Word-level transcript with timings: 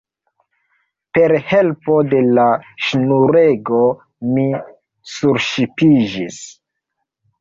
Per 1.17 1.33
helpo 1.49 1.97
de 2.13 2.21
la 2.39 2.45
ŝnurego 2.85 3.83
mi 4.31 4.47
surŝipiĝis. 5.13 6.45